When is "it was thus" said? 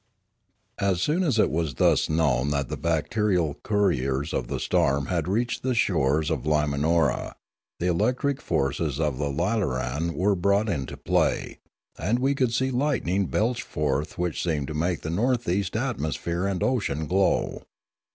1.37-2.09